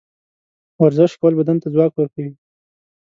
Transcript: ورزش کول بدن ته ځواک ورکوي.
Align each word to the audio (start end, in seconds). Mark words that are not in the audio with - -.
ورزش 0.83 1.11
کول 1.21 1.33
بدن 1.39 1.57
ته 1.61 1.67
ځواک 1.73 1.91
ورکوي. 1.95 2.31